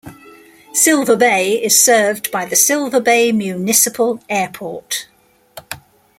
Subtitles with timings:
[0.73, 5.07] Silver Bay is served by the Silver Bay Municipal Airport.